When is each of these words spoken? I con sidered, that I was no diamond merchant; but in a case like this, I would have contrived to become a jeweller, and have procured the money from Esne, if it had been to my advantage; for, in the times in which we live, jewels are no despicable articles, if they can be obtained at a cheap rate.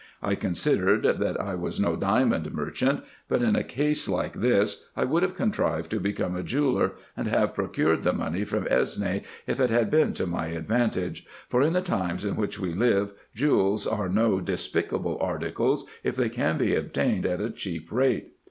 I 0.23 0.33
con 0.33 0.53
sidered, 0.53 1.19
that 1.19 1.39
I 1.39 1.53
was 1.53 1.79
no 1.79 1.95
diamond 1.95 2.51
merchant; 2.55 3.01
but 3.27 3.43
in 3.43 3.55
a 3.55 3.63
case 3.63 4.09
like 4.09 4.33
this, 4.33 4.87
I 4.97 5.03
would 5.03 5.21
have 5.21 5.35
contrived 5.35 5.91
to 5.91 5.99
become 5.99 6.35
a 6.35 6.41
jeweller, 6.41 6.93
and 7.15 7.27
have 7.27 7.53
procured 7.53 8.01
the 8.01 8.11
money 8.11 8.43
from 8.43 8.63
Esne, 8.63 9.21
if 9.45 9.59
it 9.59 9.69
had 9.69 9.91
been 9.91 10.13
to 10.15 10.25
my 10.25 10.47
advantage; 10.47 11.27
for, 11.49 11.61
in 11.61 11.73
the 11.73 11.81
times 11.81 12.25
in 12.25 12.35
which 12.35 12.59
we 12.59 12.73
live, 12.73 13.13
jewels 13.35 13.85
are 13.85 14.09
no 14.09 14.39
despicable 14.41 15.19
articles, 15.21 15.85
if 16.03 16.15
they 16.15 16.29
can 16.29 16.57
be 16.57 16.73
obtained 16.73 17.27
at 17.27 17.39
a 17.39 17.51
cheap 17.51 17.91
rate. 17.91 18.33